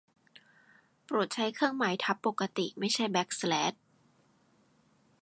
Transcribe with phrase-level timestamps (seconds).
[1.03, 3.73] โปรดใช้เครื่องหมายทับปกติไม่ใช่แบ็กสแลช